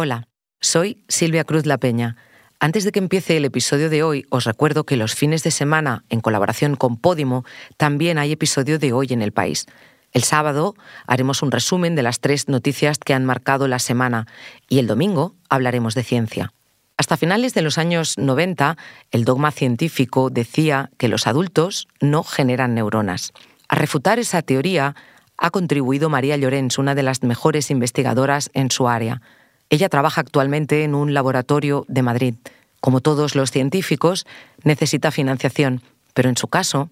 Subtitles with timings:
[0.00, 0.28] Hola,
[0.60, 2.14] soy Silvia Cruz La Peña.
[2.60, 6.04] Antes de que empiece el episodio de hoy, os recuerdo que los fines de semana,
[6.08, 7.44] en colaboración con Podimo,
[7.78, 9.66] también hay episodio de hoy en el país.
[10.12, 10.76] El sábado
[11.08, 14.28] haremos un resumen de las tres noticias que han marcado la semana
[14.68, 16.52] y el domingo hablaremos de ciencia.
[16.96, 18.76] Hasta finales de los años 90,
[19.10, 23.32] el dogma científico decía que los adultos no generan neuronas.
[23.68, 24.94] A refutar esa teoría
[25.36, 29.22] ha contribuido María Llorens, una de las mejores investigadoras en su área.
[29.70, 32.34] Ella trabaja actualmente en un laboratorio de Madrid.
[32.80, 34.26] Como todos los científicos,
[34.62, 35.82] necesita financiación,
[36.14, 36.90] pero en su caso,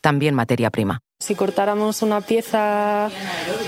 [0.00, 1.00] también materia prima.
[1.18, 3.10] Si cortáramos una pieza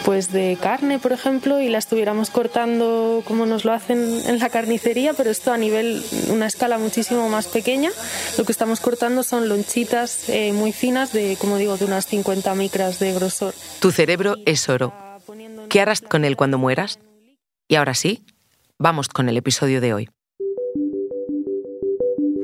[0.04, 4.50] pues de carne, por ejemplo, y la estuviéramos cortando como nos lo hacen en la
[4.50, 7.90] carnicería, pero esto a nivel, una escala muchísimo más pequeña,
[8.36, 12.54] lo que estamos cortando son lonchitas eh, muy finas de, como digo, de unas 50
[12.54, 13.54] micras de grosor.
[13.80, 14.92] Tu cerebro es oro.
[15.70, 16.98] ¿Qué harás con él cuando mueras?
[17.66, 18.22] Y ahora sí,
[18.78, 20.08] vamos con el episodio de hoy.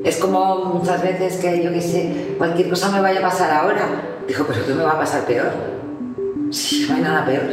[0.03, 4.11] Es como muchas veces que yo qué sé, cualquier cosa me vaya a pasar ahora
[4.27, 5.51] Dijo, pero ¿qué me va a pasar peor?
[6.49, 7.43] Si no hay nada peor.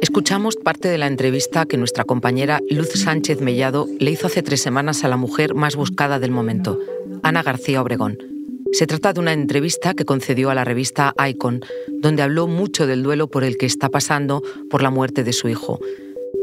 [0.00, 4.62] Escuchamos parte de la entrevista que nuestra compañera Luz Sánchez Mellado le hizo hace tres
[4.62, 6.78] semanas a la mujer más buscada del momento,
[7.22, 8.16] Ana García Obregón.
[8.72, 11.60] Se trata de una entrevista que concedió a la revista Icon,
[12.00, 15.48] donde habló mucho del duelo por el que está pasando por la muerte de su
[15.48, 15.80] hijo,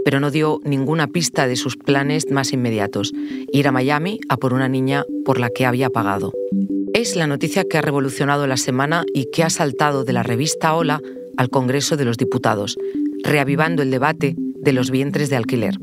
[0.03, 3.13] pero no dio ninguna pista de sus planes más inmediatos,
[3.51, 6.33] ir a Miami a por una niña por la que había pagado.
[6.93, 10.75] Es la noticia que ha revolucionado la semana y que ha saltado de la revista
[10.75, 11.01] Hola
[11.37, 12.77] al Congreso de los Diputados,
[13.23, 15.79] reavivando el debate de los vientres de alquiler.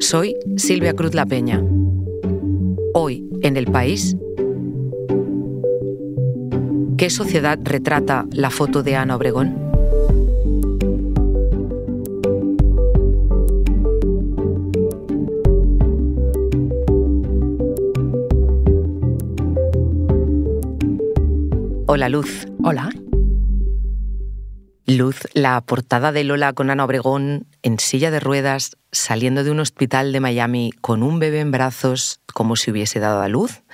[0.00, 1.62] Soy Silvia Cruz La Peña.
[2.94, 4.16] Hoy, en el país,
[6.96, 9.69] ¿qué sociedad retrata la foto de Ana Obregón?
[21.92, 22.46] Hola Luz.
[22.62, 22.88] Hola.
[24.86, 29.58] Luz, la portada de Lola con Ana Obregón en silla de ruedas, saliendo de un
[29.58, 33.64] hospital de Miami con un bebé en brazos como si hubiese dado a luz,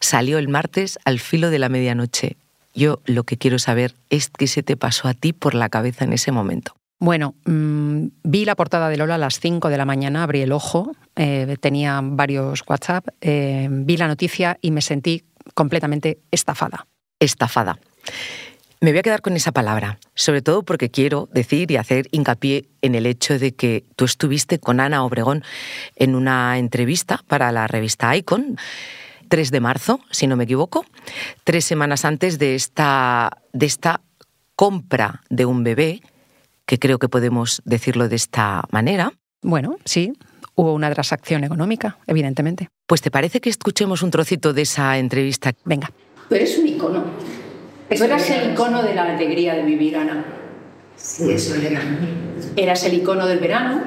[0.00, 2.36] salió el martes al filo de la medianoche.
[2.74, 6.04] Yo lo que quiero saber es qué se te pasó a ti por la cabeza
[6.04, 6.74] en ese momento.
[6.98, 10.50] Bueno, mm, vi la portada de Lola a las 5 de la mañana, abrí el
[10.50, 15.22] ojo, eh, tenía varios WhatsApp, eh, vi la noticia y me sentí
[15.54, 16.88] completamente estafada
[17.20, 17.78] estafada.
[18.80, 22.68] Me voy a quedar con esa palabra, sobre todo porque quiero decir y hacer hincapié
[22.80, 25.42] en el hecho de que tú estuviste con Ana Obregón
[25.96, 28.56] en una entrevista para la revista Icon,
[29.28, 30.84] 3 de marzo, si no me equivoco,
[31.42, 34.00] tres semanas antes de esta, de esta
[34.54, 36.00] compra de un bebé,
[36.64, 39.12] que creo que podemos decirlo de esta manera.
[39.42, 40.12] Bueno, sí,
[40.54, 42.68] hubo una transacción económica, evidentemente.
[42.86, 45.52] Pues te parece que escuchemos un trocito de esa entrevista.
[45.64, 45.90] Venga.
[46.28, 47.04] Tú eres un icono.
[47.96, 50.24] Tú eras el icono de la alegría de vivir, Ana.
[50.96, 51.80] Sí, eso era.
[52.56, 53.80] Eras el icono del verano,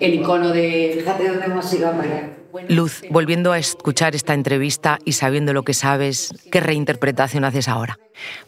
[0.00, 0.94] el icono de...
[0.98, 2.34] Fíjate dónde hemos ido, María.
[2.68, 7.98] Luz, volviendo a escuchar esta entrevista y sabiendo lo que sabes, ¿qué reinterpretación haces ahora?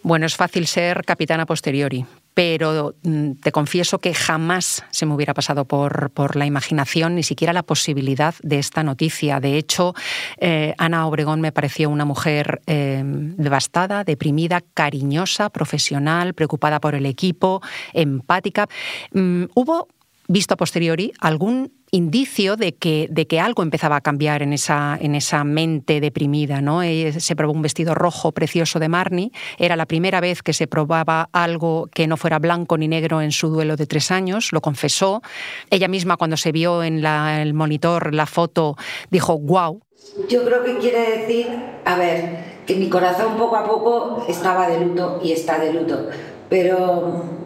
[0.02, 5.34] Bueno, es fácil ser capitana posteriori, pero mm, te confieso que jamás se me hubiera
[5.34, 9.40] pasado por, por, la imaginación ni siquiera la posibilidad de esta noticia.
[9.40, 9.94] De hecho,
[10.38, 17.06] eh, Ana Obregón me pareció una mujer eh, devastada, deprimida, cariñosa, profesional, preocupada por el
[17.06, 17.60] equipo,
[17.92, 18.68] empática.
[19.12, 19.88] Mm, hubo
[20.30, 24.96] visto a posteriori algún indicio de que, de que algo empezaba a cambiar en esa,
[25.00, 26.60] en esa mente deprimida.
[26.60, 26.84] ¿no?
[26.84, 29.32] Eh, se probó un vestido rojo precioso de Marnie.
[29.58, 33.32] Era la primera vez que se probaba algo que no fuera blanco ni negro en
[33.32, 34.52] su duelo de tres años.
[34.52, 35.20] Lo confesó.
[35.68, 38.76] Ella misma, cuando se vio en el monitor la foto,
[39.10, 39.82] dijo, wow.
[40.28, 41.48] Yo creo que quiere decir,
[41.84, 46.08] a ver, que mi corazón poco a poco estaba de luto y está de luto.
[46.48, 47.39] Pero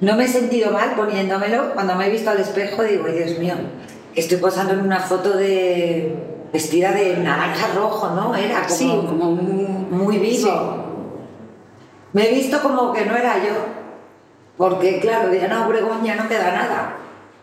[0.00, 1.74] no me he sentido mal poniéndomelo.
[1.74, 3.54] Cuando me he visto al espejo digo, Dios mío,
[4.14, 6.16] estoy posando en una foto de
[6.52, 8.34] vestida de naranja rojo, ¿no?
[8.34, 10.84] Era como, como muy, vivo.
[12.12, 13.54] Me he visto como que no era yo.
[14.56, 16.96] Porque claro, de Ana Obregón ya no queda nada.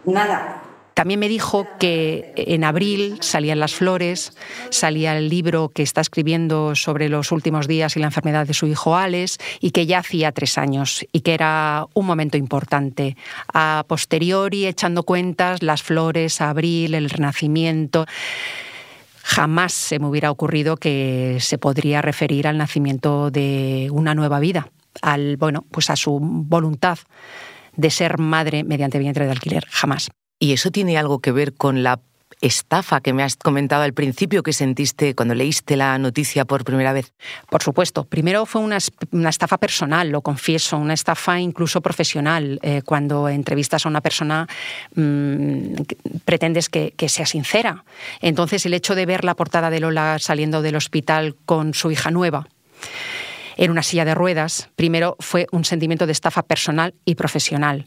[0.05, 0.50] Nada.
[0.93, 4.33] También me dijo que en abril salían las flores,
[4.69, 8.67] salía el libro que está escribiendo sobre los últimos días y la enfermedad de su
[8.67, 13.15] hijo Alex, y que ya hacía tres años y que era un momento importante.
[13.53, 18.05] A posteriori, echando cuentas, las flores, abril, el renacimiento
[19.23, 24.69] jamás se me hubiera ocurrido que se podría referir al nacimiento de una nueva vida,
[25.01, 26.99] al bueno, pues a su voluntad
[27.75, 30.09] de ser madre mediante vientre de alquiler, jamás.
[30.41, 31.99] ¿Y eso tiene algo que ver con la
[32.41, 36.93] estafa que me has comentado al principio que sentiste cuando leíste la noticia por primera
[36.93, 37.13] vez?
[37.47, 38.05] Por supuesto.
[38.05, 38.77] Primero fue una,
[39.29, 42.57] estafa personal, lo confieso, una estafa incluso profesional.
[42.63, 44.47] Eh, cuando entrevistas a una persona
[44.95, 45.75] mm,
[46.25, 47.85] pretendes que, que, sea sincera.
[48.19, 52.09] Entonces el hecho de ver la portada de Lola saliendo del hospital con su hija
[52.09, 52.47] nueva
[53.57, 57.85] en una silla de ruedas, primero fue un sentimiento de estafa personal y profesional.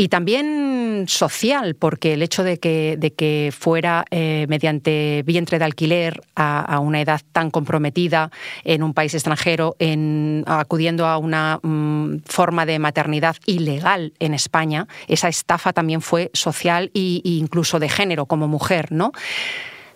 [0.00, 5.66] Y también social, porque el hecho de que, de que fuera eh, mediante vientre de
[5.66, 8.30] alquiler a, una edad tan comprometida
[8.64, 14.88] en un país extranjero, en, acudiendo a una mm, forma de maternidad ilegal en España,
[15.06, 19.12] esa estafa también fue social e incluso de género como mujer, ¿no?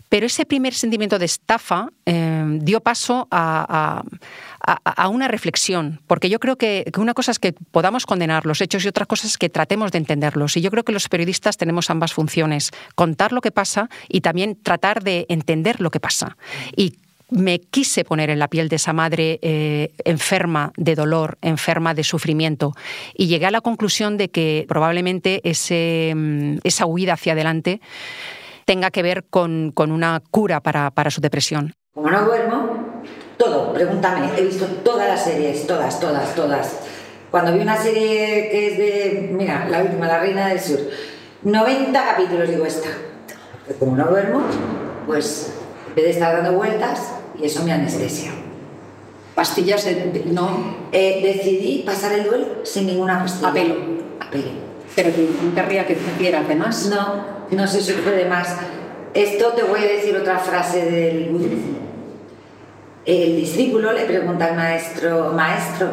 [0.09, 4.03] Pero ese primer sentimiento de estafa eh, dio paso a,
[5.11, 8.89] una reflexión, porque yo creo que, una cosa es que podamos condenar los hechos y
[8.89, 10.56] otra cosa es que tratemos de entenderlos.
[10.56, 14.56] Y yo creo que los periodistas tenemos ambas funciones, contar lo que pasa y también
[14.62, 16.37] tratar de entender lo que pasa.
[16.77, 16.95] Y
[17.31, 22.05] me quise poner en la piel de esa madre eh, enferma de dolor, enferma de
[22.05, 22.75] sufrimiento,
[23.15, 27.81] y llegué a la conclusión de que probablemente mm, esa huida hacia adelante
[28.64, 31.75] tenga que ver con, una cura para, su depresión.
[31.94, 33.02] Como no duermo,
[33.37, 36.81] todo, pregúntame, he visto todas las series, todas, todas, todas.
[37.31, 40.81] Cuando vi una serie que es de, mira, la última, La Reina del Sur,
[41.43, 42.88] 90 capítulos, digo esta.
[43.78, 44.43] Como no duermo,
[45.06, 45.55] pues
[45.88, 48.32] en vez de estar dando vueltas, y eso me anestesia.
[49.34, 49.87] ¿Pastillas
[50.26, 50.76] no?
[50.93, 53.49] Eh, decidí pasar el duelo sin ninguna pastilla.
[53.49, 53.75] A pelo.
[54.20, 54.50] A pelo.
[54.94, 55.11] Pero
[55.43, 56.87] no querría que hiciera además.
[56.87, 58.56] No, no se sufre más.
[59.14, 61.31] Esto te voy a decir otra frase del
[63.05, 65.88] El discípulo le pregunta al maestro, maestro,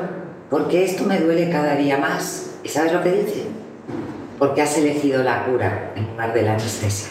[0.50, 2.56] ¿por qué esto me duele cada día más?
[2.64, 3.46] ¿Y sabes lo que dice?
[4.40, 7.10] Porque has elegido la cura en lugar de la anestesia.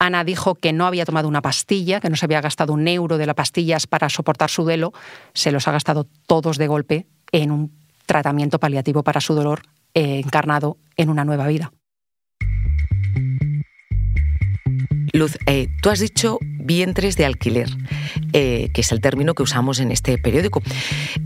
[0.00, 3.18] Ana dijo que no había tomado una pastilla, que no se había gastado un euro
[3.18, 4.92] de las pastillas para soportar su duelo,
[5.34, 7.72] se los ha gastado todos de golpe en un
[8.06, 9.62] tratamiento paliativo para su dolor
[9.94, 11.72] eh, encarnado en una nueva vida.
[15.12, 17.68] Luz, eh, tú has dicho vientres de alquiler,
[18.32, 20.62] eh, que es el término que usamos en este periódico.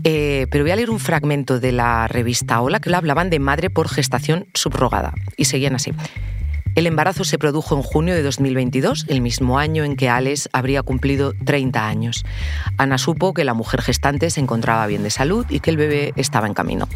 [0.03, 3.69] Eh, pero voy a leer un fragmento de la revista Hola que hablaban de madre
[3.69, 5.13] por gestación subrogada.
[5.37, 5.91] Y seguían así.
[6.75, 10.81] El embarazo se produjo en junio de 2022, el mismo año en que Alex habría
[10.81, 12.25] cumplido 30 años.
[12.79, 16.13] Ana supo que la mujer gestante se encontraba bien de salud y que el bebé
[16.15, 16.87] estaba en camino.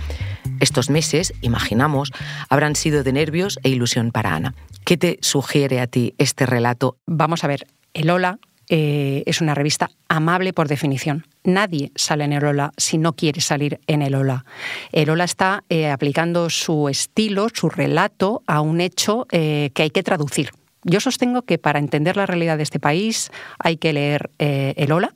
[0.59, 2.12] Estos meses, imaginamos,
[2.50, 4.56] habrán sido de nervios e ilusión para Ana.
[4.83, 6.97] ¿Qué te sugiere a ti este relato?
[7.06, 11.25] Vamos a ver, el Hola eh, es una revista amable por definición.
[11.43, 14.45] Nadie sale en el Ola si no quiere salir en el Ola.
[14.91, 19.89] El Ola está eh, aplicando su estilo, su relato a un hecho eh, que hay
[19.89, 20.51] que traducir.
[20.83, 25.11] Yo sostengo que para entender la realidad de este país hay que leer el Ola,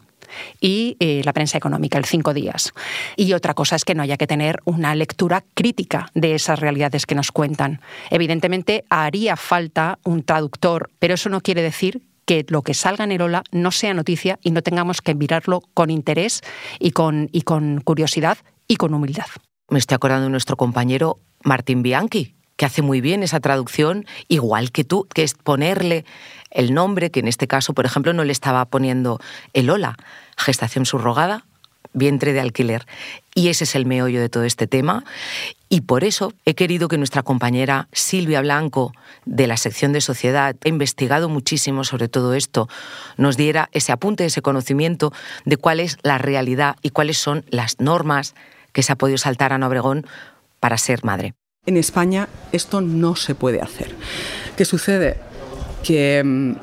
[0.61, 0.95] y
[1.25, 2.71] la prensa económica, el cinco días.
[3.17, 7.05] Y otra cosa es que no haya que tener una lectura crítica de esas realidades
[7.05, 7.81] que nos cuentan.
[8.09, 12.01] Evidentemente haría falta un traductor, pero eso no quiere decir
[12.31, 15.63] que lo que salga en el Ola no sea noticia y no tengamos que mirarlo
[15.73, 16.39] con interés
[16.79, 18.37] y con, y con curiosidad
[18.69, 19.25] y con humildad.
[19.69, 24.71] Me estoy acordando de nuestro compañero Martín Bianchi, que hace muy bien esa traducción, igual
[24.71, 26.05] que tú, que es ponerle
[26.51, 29.19] el nombre, que en este caso, por ejemplo, no le estaba poniendo
[29.51, 29.97] el Ola,
[30.37, 31.45] gestación subrogada,
[31.93, 32.85] vientre de alquiler.
[33.33, 35.03] Y ese es el meollo de todo este tema.
[35.69, 38.93] Y por eso he querido que nuestra compañera Silvia Blanco,
[39.25, 42.67] de la sección de sociedad, ha investigado muchísimo sobre todo esto,
[43.17, 45.13] nos diera ese apunte, ese conocimiento
[45.45, 48.35] de cuál es la realidad y cuáles son las normas
[48.73, 50.05] que se ha podido saltar a Obregón
[50.59, 51.33] para ser madre.
[51.65, 53.95] En España esto no se puede hacer.
[54.57, 55.17] ¿Qué sucede?
[55.83, 56.55] Que mm,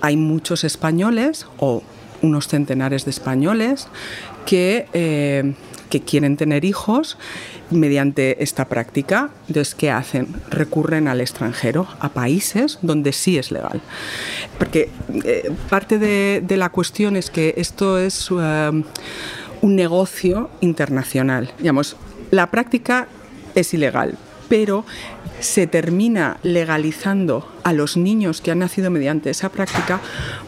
[0.00, 1.82] hay muchos españoles o
[2.22, 3.88] unos centenares de españoles
[4.46, 5.54] que, eh,
[5.90, 7.18] que quieren tener hijos
[7.70, 9.30] mediante esta práctica.
[9.48, 10.28] Entonces, ¿qué hacen?
[10.50, 13.82] Recurren al extranjero, a países donde sí es legal.
[14.58, 14.88] Porque
[15.24, 18.84] eh, parte de, la cuestión es que esto es um,
[19.60, 21.52] un negocio internacional.
[21.58, 21.96] Digamos,
[22.30, 23.08] la práctica
[23.54, 24.16] es ilegal,
[24.48, 24.84] pero
[25.40, 30.00] se termina legalizando a los niños que han nacido mediante esa práctica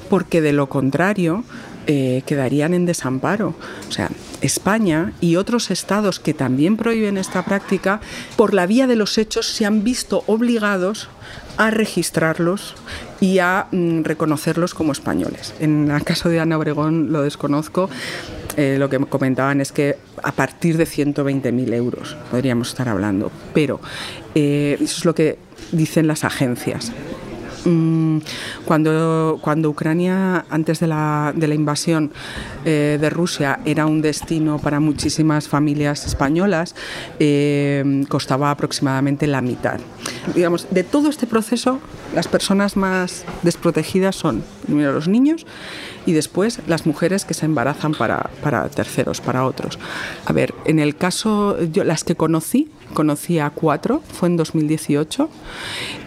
[0.09, 1.45] porque de lo contrario
[1.90, 3.54] eh, quedarían en desamparo.
[3.88, 4.11] O sea,
[4.42, 8.02] España y otros estados que también prohíben esta práctica,
[8.37, 11.09] por la vía de los hechos se han visto obligados
[11.57, 12.75] a registrarlos
[13.21, 15.54] y a mm, reconocerlos como españoles.
[15.61, 17.88] En el caso de Ana Obregón lo desconozco.
[18.59, 23.80] Eh, lo que comentaban es que a partir de 120.000 euros podríamos estar hablando, pero
[24.35, 25.38] eh, eso es lo que
[25.73, 26.92] dicen las agencias
[28.65, 32.11] cuando, cuando Ucrania, antes de la, de la invasión
[32.65, 36.75] eh, de Rusia, era un destino para muchísimas familias españolas,
[37.19, 39.81] eh, costaba aproximadamente la mitad.
[40.35, 41.81] Digamos, de todo este proceso,
[42.15, 45.47] las personas más desprotegidas son primero los niños
[46.07, 49.79] y después las mujeres que se embarazan para, para terceros, para otros.
[50.25, 55.29] A ver, en el caso, yo las que conocí, conocí a cuatro, fue en 2018,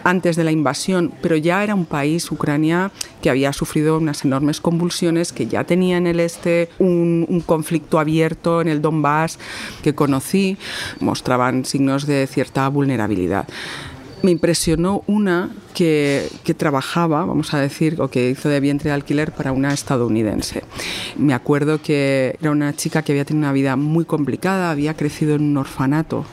[0.04, 4.60] antes de la invasión, pero ya era un país, Ucrania, que había sufrido unas enormes
[4.60, 9.38] convulsiones, que ya tenía en el este un, un conflicto abierto en el Donbass
[9.82, 10.58] que conocí,
[11.00, 13.46] mostraban signos de cierta vulnerabilidad
[14.22, 19.32] me impresionó una que, trabajaba, vamos a decir, o que hizo de vientre de alquiler
[19.32, 20.62] para una estadounidense.
[21.16, 25.34] Me acuerdo que era una chica que había tenido una vida muy complicada, había crecido
[25.34, 26.24] en un orfanato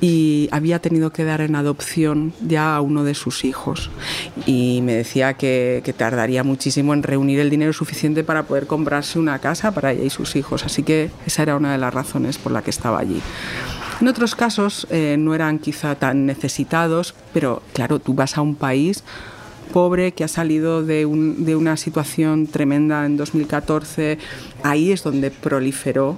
[0.00, 3.90] y había tenido que dar en adopción ya a uno de sus hijos.
[4.44, 9.18] Y me decía que, que tardaría muchísimo en reunir el dinero suficiente para poder comprarse
[9.18, 10.64] una casa para ella y sus hijos.
[10.64, 13.22] Así que esa era una de las razones por la que estaba allí.
[14.00, 18.54] En otros casos eh, no eran quizá tan necesitados, pero claro, tú vas a un
[18.54, 19.04] país
[19.72, 24.18] pobre que ha salido de, un, de una situación tremenda en 2014,
[24.62, 26.16] ahí es donde proliferó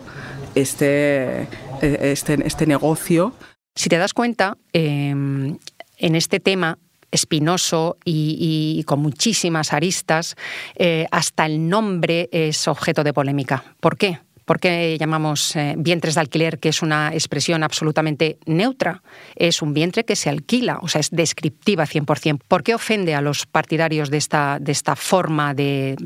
[0.54, 1.49] este, eh,
[1.80, 3.35] este, este negocio.
[3.75, 6.78] Si te das cuenta, eh, en este tema
[7.11, 10.37] espinoso y, y, con muchísimas aristas,
[10.75, 13.64] eh, hasta el nombre es objeto de polémica.
[13.80, 14.18] ¿Por qué?
[14.47, 19.03] ¿Por qué llamamos eh, vientres de alquiler, que es una expresión absolutamente neutra?
[19.35, 22.38] Es un vientre que se alquila, o sea, es descriptiva 100%.
[22.47, 25.97] ¿Por qué ofende a los partidarios de esta, de esta forma de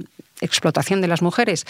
[0.41, 1.67] explotación de las mujeres?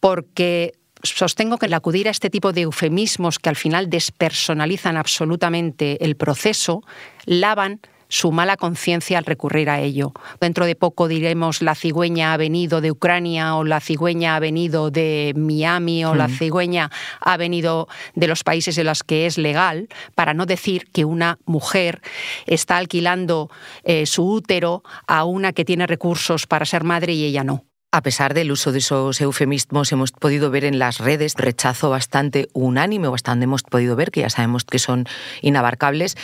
[0.00, 0.72] Porque
[1.04, 6.16] sostengo que el acudir a este tipo de eufemismos que al final despersonalizan absolutamente el
[6.16, 6.82] proceso,
[7.24, 10.12] lavan su mala conciencia al recurrir a ello.
[10.40, 14.90] Dentro de poco diremos la cigüeña ha venido de Ucrania o la cigüeña ha venido
[14.90, 16.90] de Miami o la cigüeña
[17.20, 21.38] ha venido de los países en los que es legal, para no decir que una
[21.46, 22.02] mujer
[22.46, 23.48] está alquilando
[23.84, 27.69] eh, su útero a una que tiene recursos para ser madre y ella no.
[27.92, 32.48] A pesar del uso de esos eufemismos, hemos podido ver en las redes rechazo bastante
[32.52, 35.08] unánime, bastante hemos podido ver, que ya sabemos que son
[35.42, 36.16] inabarcables.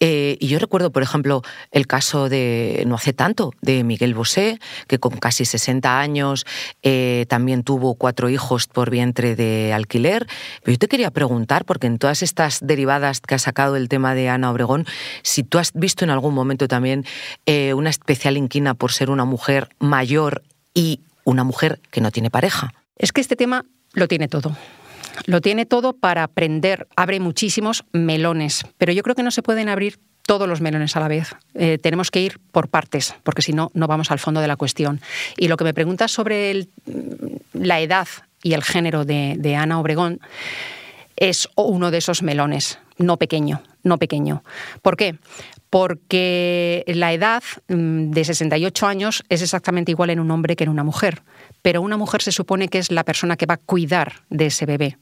[0.00, 4.58] Eh, y yo recuerdo, por ejemplo, el caso de, no hace tanto, de Miguel Bosé,
[4.88, 6.44] que con casi 60 años
[6.82, 10.26] eh, también tuvo cuatro hijos por vientre de alquiler.
[10.64, 14.16] Pero yo te quería preguntar, porque en todas estas derivadas que ha sacado el tema
[14.16, 14.86] de Ana Obregón,
[15.22, 17.04] si tú has visto en algún momento también
[17.46, 20.42] eh, una especial inquina por ser una mujer mayor
[20.74, 22.74] y una mujer que no tiene pareja.
[22.96, 24.56] Es que este tema lo tiene todo.
[25.26, 29.68] Lo tiene todo para aprender, abre muchísimos melones, pero yo creo que no se pueden
[29.68, 31.34] abrir todos los melones a la vez.
[31.54, 34.56] Eh, tenemos que ir por partes, porque si no, no vamos al fondo de la
[34.56, 35.00] cuestión.
[35.36, 36.70] Y lo que me preguntas sobre el,
[37.52, 38.08] la edad
[38.42, 40.20] y el género de, de Ana Obregón
[41.16, 44.42] es uno de esos melones, no pequeño, no pequeño.
[44.80, 45.16] ¿Por qué?
[45.72, 50.70] Porque la edad mm, de 68 años es exactamente igual en un hombre que en
[50.70, 51.22] una mujer,
[51.62, 54.66] pero una mujer se supone que es la persona que va a cuidar de ese
[54.66, 54.98] bebé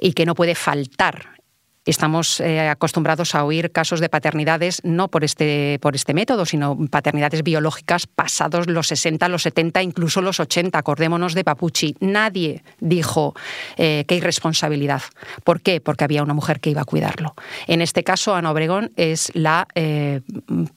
[0.00, 1.40] y que no puede faltar
[1.84, 6.78] Estamos eh, acostumbrados a oír casos de paternidades no por este, por este método, sino
[6.90, 10.78] paternidades biológicas pasados los 60, los 70, incluso los 80.
[10.78, 11.94] Acordémonos de Papucci.
[12.00, 13.34] Nadie dijo
[13.76, 15.02] eh, que hay responsabilidad.
[15.44, 15.80] ¿Por qué?
[15.80, 17.34] Porque había una mujer que iba a cuidarlo.
[17.66, 20.22] En este caso, Ana Obregón es la eh,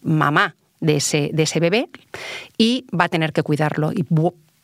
[0.02, 1.90] mamá de ese, de ese bebé
[2.58, 3.92] y va a tener que cuidarlo.
[3.94, 4.06] Y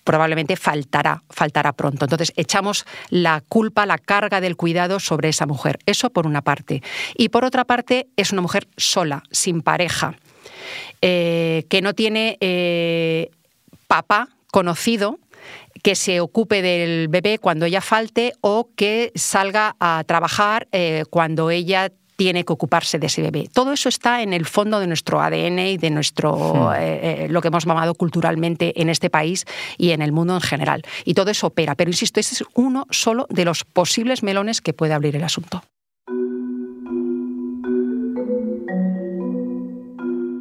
[0.03, 2.05] probablemente faltará, faltará pronto.
[2.05, 5.79] Entonces, echamos la culpa, la carga del cuidado sobre esa mujer.
[5.85, 6.81] Eso por una parte.
[7.15, 10.15] Y por otra parte, es una mujer sola, sin pareja,
[11.01, 13.31] eh, que no tiene eh,
[13.87, 15.19] papá conocido
[15.81, 21.49] que se ocupe del bebé cuando ella falte o que salga a trabajar eh, cuando
[21.49, 21.91] ella
[22.23, 23.49] tiene que ocuparse de ese bebé.
[23.51, 26.73] Todo eso está en el fondo de nuestro ADN y de nuestro hmm.
[26.75, 29.43] eh, eh, lo que hemos mamado culturalmente en este país
[29.77, 30.83] y en el mundo en general.
[31.03, 31.75] Y todo eso opera.
[31.75, 35.63] Pero insisto, ese es uno solo de los posibles melones que puede abrir el asunto.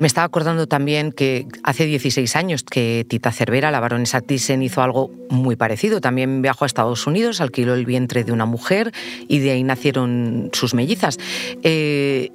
[0.02, 4.82] Me estaba acordando también que hace 16 años que Tita Cervera, la baronesa Thyssen, hizo
[4.82, 6.00] algo muy parecido.
[6.00, 8.90] También viajó a Estados Unidos, alquiló el vientre de una mujer
[9.28, 11.18] y de ahí nacieron sus mellizas.
[11.62, 12.32] Eh,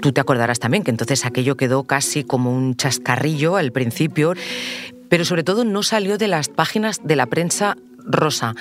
[0.00, 4.34] tú te acordarás también que entonces aquello quedó casi como un chascarrillo al principio,
[5.08, 8.56] pero sobre todo no salió de las páginas de la prensa rosa.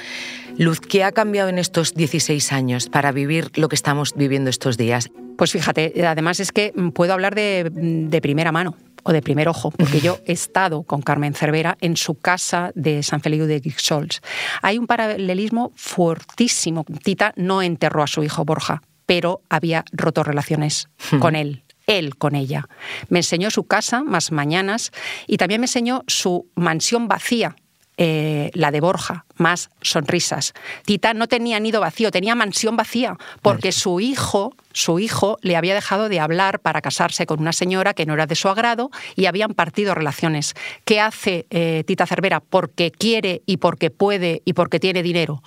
[0.59, 4.77] Luz, ¿qué ha cambiado en estos 16 años para vivir lo que estamos viviendo estos
[4.77, 5.09] días?
[5.41, 9.71] Pues fíjate, además es que puedo hablar de, de primera mano, o de primer ojo,
[9.71, 14.21] porque yo he estado con Carmen Cervera en su casa de San Feliu de Guixols.
[14.61, 16.85] Hay un paralelismo fuertísimo.
[17.03, 22.35] Tita no enterró a su hijo Borja, pero había roto relaciones con él él con
[22.35, 22.67] ella.
[23.09, 24.91] Me enseñó su casa más mañanas
[25.25, 27.55] y también me enseñó su mansión vacía,
[28.03, 30.55] eh, la de Borja, más sonrisas.
[30.85, 35.75] Tita no tenía nido vacío, tenía mansión vacía, porque su hijo, su hijo le había
[35.75, 39.27] dejado de hablar para casarse con una señora que no era de su agrado y
[39.27, 40.55] habían partido relaciones.
[40.83, 42.39] ¿Qué hace eh, Tita Cervera?
[42.39, 45.43] Porque quiere y porque puede y porque tiene dinero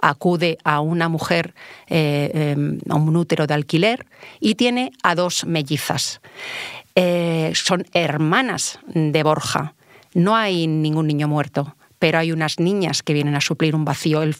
[0.00, 1.54] acude a una mujer,
[1.88, 4.06] eh, em, a un útero de alquiler,
[4.40, 6.20] y tiene a dos mellizas.
[7.54, 9.74] son hermanas de Borja
[10.14, 14.22] no hay ningún niño muerto pero hay unas niñas que vienen a suplir un vacío.
[14.22, 14.34] El,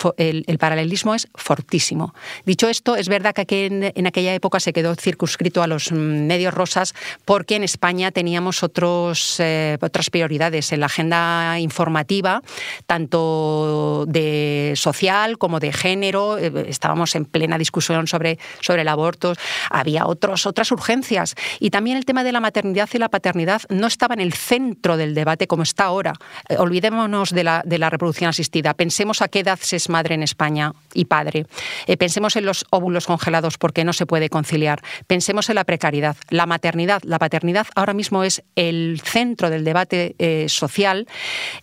[0.58, 2.14] paralelismo es fortísimo.
[2.44, 6.94] Dicho esto, es verdad que en, aquella época se quedó circunscrito a los medios rosas
[7.24, 12.42] porque en España teníamos otros, eh, otras prioridades en la agenda informativa,
[12.86, 16.38] tanto de social como de género.
[16.38, 19.34] Eh, estábamos en plena discusión sobre, sobre el aborto.
[19.70, 21.34] Había otros, otras urgencias.
[21.60, 24.96] Y también el tema de la maternidad y la paternidad no estaba en el centro
[24.96, 26.14] del debate como está ahora.
[26.48, 28.74] Eh, olvidémonos de de la reproducción asistida.
[28.74, 31.46] Pensemos a qué edad se es madre en España y padre.
[31.86, 34.82] Eh, pensemos en los óvulos congelados porque no se puede conciliar.
[35.06, 36.16] Pensemos en la precariedad.
[36.30, 41.06] La maternidad, la paternidad ahora mismo es el centro del debate eh, social,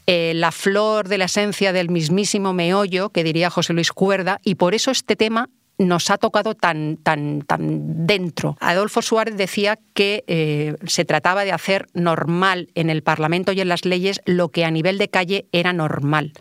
[0.08, 4.56] eh, la flor de la esencia del mismísimo meollo, que diría José Luis Cuerda, y
[4.56, 8.58] por eso este tema nos ha tocado tan, tan, tan dentro.
[8.60, 13.70] Adolfo Suárez decía que eh, se trataba de hacer normal en el Parlamento y en
[13.70, 16.34] las leyes lo que a nivel de calle era normal.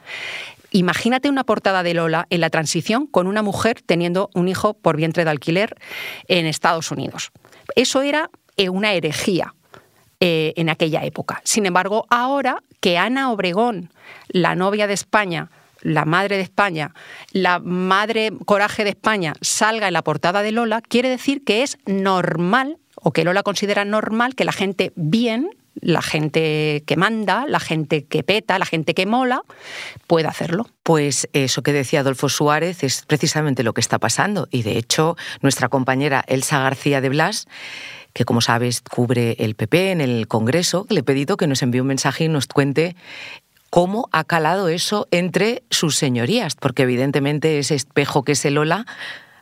[0.71, 4.97] Imagínate una portada de Lola en la transición con una mujer teniendo un hijo por
[4.97, 5.77] vientre de alquiler
[6.27, 7.31] en Estados Unidos.
[7.77, 9.55] Eso era eh, una herejía
[10.21, 11.41] eh, en aquella época.
[11.45, 13.91] Sin embargo, ahora que Ana Obregón,
[14.29, 15.51] la novia de España,
[15.85, 16.93] la madre de España,
[17.31, 21.79] la madre coraje de España salga en la portada de Lola, quiere decir que es
[21.87, 27.61] normal, o que Lola considera normal, que la gente bien, la gente que manda, la
[27.61, 29.43] gente que peta, la gente que mola,
[30.07, 30.67] pueda hacerlo.
[30.83, 34.49] Pues eso que decía Adolfo Suárez es precisamente lo que está pasando.
[34.51, 37.47] Y de hecho, nuestra compañera Elsa García de Blas
[38.15, 41.81] que como sabes cubre el PP en el Congreso, le he pedido que nos envíe
[41.81, 42.95] un mensaje y nos cuente
[43.75, 48.87] cómo ha calado eso entre sus señorías, porque evidentemente ese espejo que es el Ola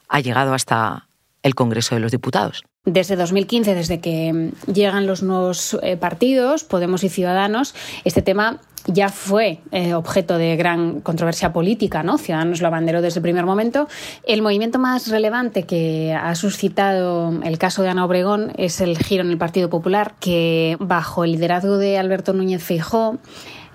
[0.09, 1.07] ha llegado hasta
[1.43, 2.65] el Congreso de los Diputados.
[2.85, 8.59] Desde 2015, desde que mm, llegan los nuevos eh, partidos, Podemos y Ciudadanos, este tema
[8.87, 12.19] ya fue eh, objeto de gran controversia política, ¿no?
[12.19, 13.87] Ciudadanos lo abanderó desde el primer momento.
[14.25, 19.23] El movimiento más relevante que ha suscitado el caso de Ana Obregón es el giro
[19.23, 23.19] en el Partido Popular, que bajo el liderazgo de Alberto Núñez Feijóo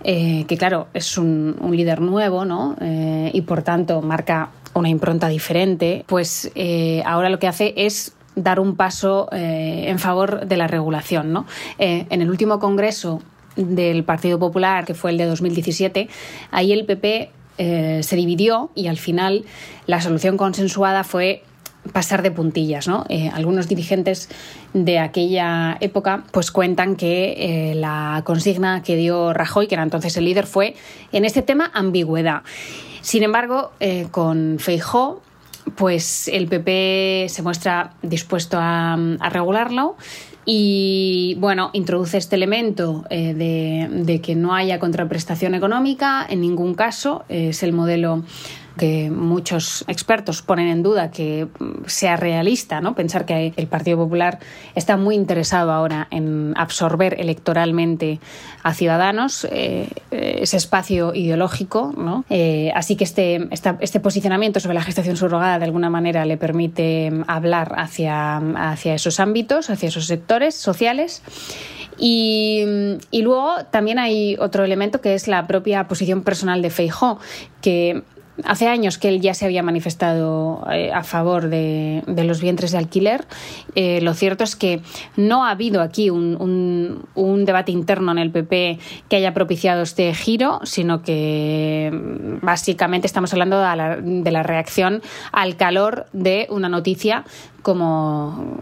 [0.03, 2.75] eh, que claro, es un, líder nuevo, ¿no?
[2.81, 6.51] Y por tanto marca una impronta diferente, pues
[7.03, 11.45] ahora lo que hace es dar un paso en favor de la regulación, ¿no?
[11.77, 13.21] en el último congreso
[13.55, 16.07] del Partido Popular, que fue el de 2017,
[16.51, 19.43] ahí el PP se dividió y al final
[19.87, 21.43] la solución consensuada fue
[21.87, 22.87] pasar de puntillas.
[22.87, 23.05] ¿no?
[23.09, 24.29] Eh, algunos dirigentes
[24.73, 30.15] de aquella época pues cuentan que eh, la consigna que dio Rajoy, que era entonces
[30.17, 30.75] el líder, fue
[31.11, 32.43] en este tema ambigüedad.
[33.01, 35.21] Sin embargo, eh, con Feijó,
[35.75, 38.97] pues el PP se muestra dispuesto a,
[39.29, 39.95] regularlo
[40.45, 47.25] y bueno, introduce este elemento de, de, que no haya contraprestación económica en ningún caso,
[47.27, 48.23] es el modelo
[48.77, 51.47] que muchos expertos ponen en duda que
[51.85, 52.95] sea realista, ¿no?
[52.95, 54.39] Pensar que el Partido Popular
[54.75, 58.19] está muy interesado ahora en absorber electoralmente
[58.63, 62.25] a ciudadanos eh, ese espacio ideológico, ¿no?
[62.29, 67.11] Eh, así que este, este posicionamiento sobre la gestación subrogada de alguna manera le permite
[67.27, 71.21] hablar hacia, hacia esos ámbitos, hacia esos sectores sociales.
[71.99, 72.63] Y,
[73.09, 77.19] y, luego también hay otro elemento que es la propia posición personal de Feijó,
[77.59, 78.03] que
[78.43, 82.77] hace años que él ya se había manifestado eh, a favor de, los vientres de
[82.77, 83.25] alquiler.
[83.75, 84.81] Eh, lo cierto es que
[85.15, 87.05] no ha habido aquí un,
[87.45, 93.31] debate interno en el PP que haya propiciado este giro, sino que mm, básicamente estamos
[93.33, 97.23] hablando de la reacción al calor de una noticia
[97.67, 98.55] como,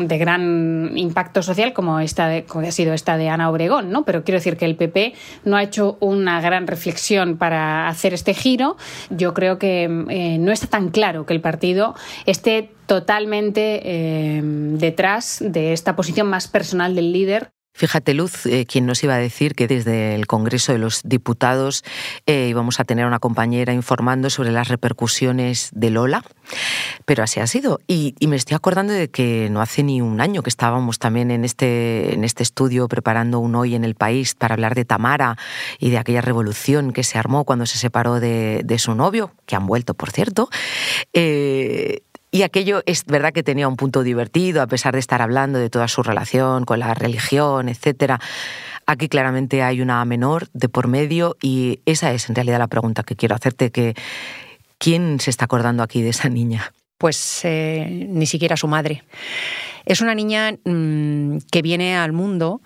[0.00, 4.04] de gran impacto social como esta ha sido esta de Ana Obregón, ¿no?
[4.04, 8.34] Pero quiero decir que el PP no ha hecho una gran reflexión para hacer este
[8.34, 8.76] giro.
[9.08, 11.94] Yo creo que eh, no está tan claro que el partido
[12.26, 18.84] esté totalmente eh, detrás de esta posición más personal del líder Fíjate, Luz, eh, quien
[18.84, 21.82] nos iba a decir que desde el Congreso de los Diputados
[22.26, 26.22] eh, íbamos a tener una compañera informando sobre las repercusiones de Lola,
[27.06, 27.80] pero así ha sido.
[27.86, 31.44] Y, me estoy acordando de que no hace ni un año que estábamos también en
[31.44, 35.36] este, en este estudio preparando un hoy en el país para hablar de Tamara
[35.78, 39.66] y de aquella revolución que se armó cuando se separó de, su novio, que han
[39.66, 40.48] vuelto, por cierto.
[41.12, 45.58] Eh, y aquello es verdad que tenía un punto divertido, a pesar de estar hablando
[45.58, 48.14] de toda su relación con la religión, etc.
[48.86, 53.02] Aquí claramente hay una menor de por medio y esa es en realidad la pregunta
[53.02, 53.94] que quiero hacerte, que
[54.78, 56.72] ¿quién se está acordando aquí de esa niña?
[56.98, 59.02] Pues eh, ni siquiera su madre.
[59.86, 62.60] Es una niña mm, que viene al mundo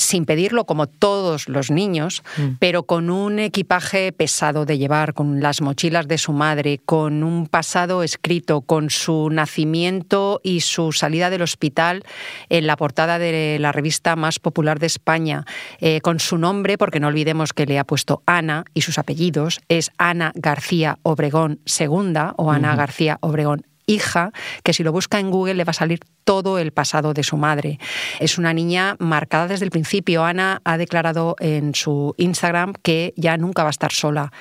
[0.00, 2.56] sin pedirlo como todos los niños, mm.
[2.58, 7.46] pero con un equipaje pesado de llevar, con las mochilas de su madre, con un
[7.46, 12.02] pasado escrito, con su nacimiento y su salida del hospital
[12.48, 15.44] en la portada de la revista más popular de España,
[15.80, 19.60] eh, con su nombre, porque no olvidemos que le ha puesto Ana y sus apellidos,
[19.68, 25.30] es Ana García Obregón II o Ana García Obregón hija, que si lo busca en
[25.30, 27.78] Google le va a salir todo el pasado de su madre.
[28.20, 30.24] Es una niña marcada desde el principio.
[30.24, 34.32] Ana ha declarado en su Instagram que ya nunca va a estar sola,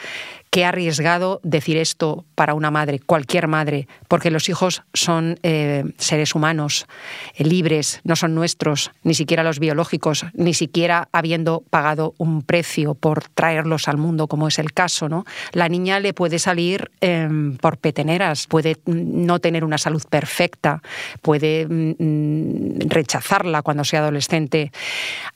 [0.52, 6.34] Qué arriesgado decir esto para una madre, cualquier madre, porque los hijos son eh, seres
[6.34, 6.88] humanos,
[7.36, 12.96] eh, libres, no son nuestros, ni siquiera los biológicos, ni siquiera habiendo pagado un precio
[12.96, 15.08] por traerlos al mundo, como es el caso.
[15.08, 15.24] ¿no?
[15.52, 20.82] La niña le puede salir em, por peteneras, puede no tener una salud perfecta,
[21.22, 24.72] puede mm, mm, rechazarla cuando sea adolescente.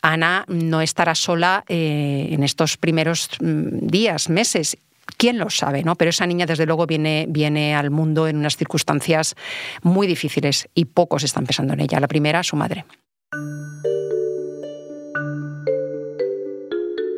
[0.01, 4.75] Ana no estará sola eh, en estos primeros mm, días, meses
[5.17, 5.95] quién lo sabe, ¿no?
[5.95, 9.35] Pero esa niña, desde luego, viene, viene al mundo en unas circunstancias
[9.81, 11.99] muy difíciles y pocos están pensando en ella.
[11.99, 12.85] La primera, su madre.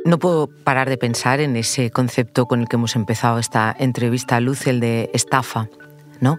[0.05, 4.39] No puedo parar de pensar en ese concepto con el que hemos empezado esta entrevista,
[4.39, 5.67] Luz, el de estafa.
[6.21, 6.38] ¿No?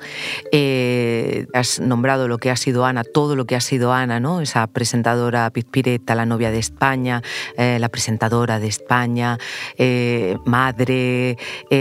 [0.53, 4.41] Eh, has nombrado lo que ha sido Ana, todo lo que ha sido Ana, ¿no?
[4.41, 7.23] Esa presentadora Pizpireta, la novia de España,
[7.57, 9.39] eh, la presentadora de España,
[9.79, 11.37] eh, madre,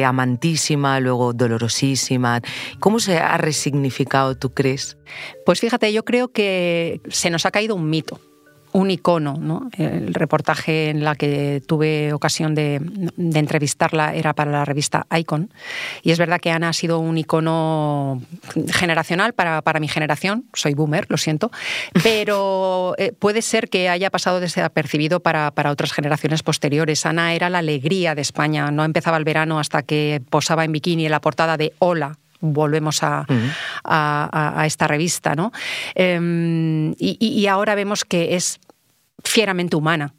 [0.06, 2.42] amantísima, luego dolorosísima.
[2.80, 4.98] ¿Cómo se ha resignificado, tú crees?
[5.46, 8.20] Pues fíjate, yo creo que se nos ha caído un mito
[8.76, 9.38] un icono.
[9.40, 9.70] ¿no?
[9.78, 12.82] El reportaje en la que tuve ocasión de,
[13.18, 15.50] entrevistarla era para la revista Icon.
[16.04, 18.22] Y es verdad que Ana ha sido un icono
[18.68, 20.46] generacional para, para mi generación.
[20.54, 21.52] Soy boomer, lo siento.
[22.04, 27.06] Pero eh, puede ser que haya pasado desapercibido para, para otras generaciones posteriores.
[27.06, 28.72] Ana era la alegría de España.
[28.72, 32.18] No empezaba el verano hasta que posaba en bikini en la portada de Hola,
[32.54, 33.26] volvemos a,
[33.84, 35.52] a, esta revista, ¿no?
[35.96, 38.60] Em, y, ahora vemos que es
[39.26, 40.15] fieramente humana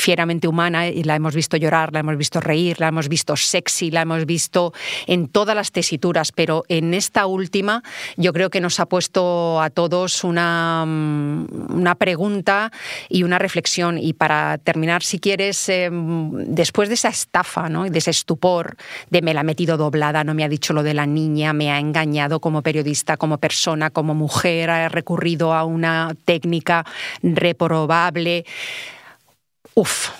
[0.00, 3.90] fieramente humana y la hemos visto llorar, la hemos visto reír, la hemos visto sexy,
[3.90, 4.72] la hemos visto
[5.06, 7.82] en todas las tesituras, pero en esta última
[8.16, 12.72] yo creo que nos ha puesto a todos una, mm, una pregunta
[13.08, 13.98] y una reflexión.
[13.98, 17.84] Y para terminar, si quieres, em, después de esa estafa, ¿no?
[17.84, 18.76] de ese estupor,
[19.10, 21.70] de me la ha metido doblada, no me ha dicho lo de la niña, me
[21.70, 26.86] ha engañado como periodista, como persona, como mujer, ha recurrido a una técnica
[27.22, 28.44] reprobable
[29.80, 30.10] Uf,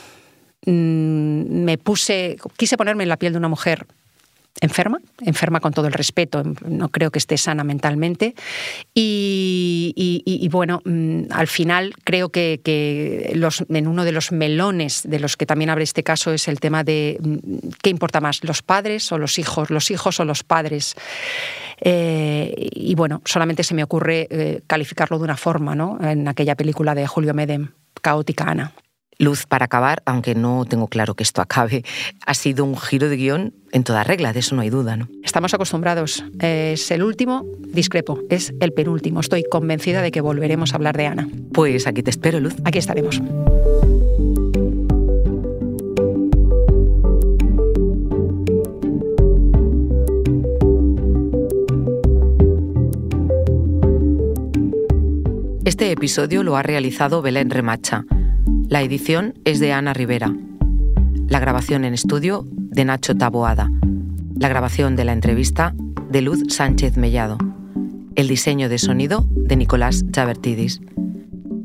[0.64, 3.87] mm, me puse, quise ponerme en la piel de una mujer
[4.62, 8.35] enferma, enferma con todo el respeto, no creo que esté sana mentalmente.
[8.94, 12.61] Y, bueno, mm, al final creo que,
[13.68, 16.83] en uno de los melones de los que también abre este caso es el tema
[16.83, 20.94] de mm, qué importa más, los padres o los hijos, los hijos o los padres.
[21.83, 25.99] Eh, y bueno, solamente se me ocurre eh, calificarlo de una forma, ¿no?
[26.01, 28.73] En aquella película de Julio Medem, Caótica Ana.
[29.20, 31.85] Luz, para acabar, aunque no tengo claro que esto acabe,
[32.24, 35.09] ha sido un giro de guion en toda regla, de eso no hay duda, ¿no?
[35.22, 36.24] Estamos acostumbrados.
[36.40, 39.20] Es el último, discrepo, es el penúltimo.
[39.20, 41.28] Estoy convencida de que volveremos a hablar de Ana.
[41.52, 42.54] Pues aquí te espero, Luz.
[42.64, 43.20] Aquí estaremos.
[55.66, 58.06] Este episodio lo ha realizado Belén Remacha.
[58.70, 60.33] La edición es de Ana Rivera.
[61.26, 63.68] La grabación en estudio de Nacho Taboada.
[64.38, 65.74] La grabación de la entrevista
[66.09, 67.37] de Luz Sánchez Mellado.
[68.14, 70.80] El diseño de sonido de Nicolás Chavertidis.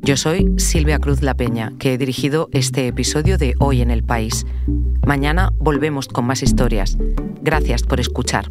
[0.01, 4.03] Yo soy Silvia Cruz La Peña, que he dirigido este episodio de Hoy en el
[4.03, 4.47] País.
[5.05, 6.97] Mañana volvemos con más historias.
[7.43, 8.49] Gracias por escuchar.